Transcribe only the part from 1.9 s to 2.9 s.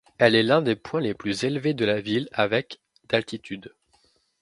ville avec